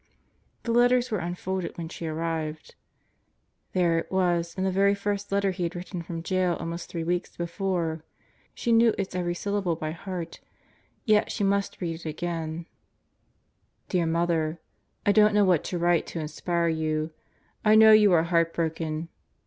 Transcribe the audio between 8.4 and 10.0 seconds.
She knew its every syllable by